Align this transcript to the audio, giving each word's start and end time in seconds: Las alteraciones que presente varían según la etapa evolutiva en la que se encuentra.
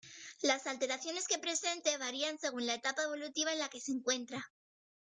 Las 0.41 0.65
alteraciones 0.65 1.27
que 1.27 1.37
presente 1.37 1.95
varían 1.99 2.39
según 2.39 2.65
la 2.65 2.73
etapa 2.73 3.03
evolutiva 3.03 3.53
en 3.53 3.59
la 3.59 3.69
que 3.69 3.79
se 3.79 3.91
encuentra. 3.91 4.49